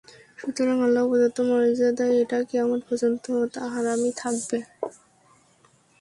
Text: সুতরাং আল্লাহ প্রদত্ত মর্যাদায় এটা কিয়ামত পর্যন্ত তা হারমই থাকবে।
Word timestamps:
সুতরাং 0.39 0.77
আল্লাহ 0.81 1.03
প্রদত্ত 1.07 1.37
মর্যাদায় 1.49 2.13
এটা 2.21 2.37
কিয়ামত 2.49 2.81
পর্যন্ত 2.87 3.25
তা 3.53 3.61
হারমই 3.73 4.11
থাকবে। 4.17 4.57